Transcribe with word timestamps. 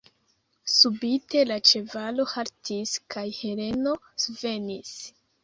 Subite 0.75 1.43
la 1.49 1.57
ĉevalo 1.71 2.25
haltis, 2.31 2.95
kaj 3.17 3.27
Heleno 3.43 3.95
svenis. 4.27 4.99